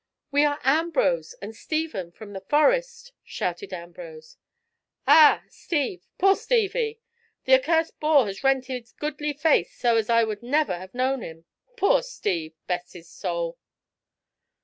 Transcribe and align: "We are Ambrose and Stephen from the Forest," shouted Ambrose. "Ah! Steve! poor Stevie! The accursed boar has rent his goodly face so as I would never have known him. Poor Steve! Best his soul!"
"We 0.31 0.43
are 0.45 0.59
Ambrose 0.63 1.35
and 1.43 1.55
Stephen 1.55 2.11
from 2.11 2.33
the 2.33 2.41
Forest," 2.41 3.11
shouted 3.23 3.71
Ambrose. 3.71 4.35
"Ah! 5.05 5.43
Steve! 5.47 6.07
poor 6.17 6.35
Stevie! 6.35 6.99
The 7.45 7.53
accursed 7.61 7.99
boar 7.99 8.25
has 8.25 8.43
rent 8.43 8.65
his 8.65 8.93
goodly 8.93 9.33
face 9.33 9.75
so 9.77 9.97
as 9.97 10.09
I 10.09 10.23
would 10.23 10.41
never 10.41 10.75
have 10.75 10.95
known 10.95 11.21
him. 11.21 11.45
Poor 11.77 12.01
Steve! 12.01 12.55
Best 12.65 12.93
his 12.93 13.07
soul!" 13.11 13.59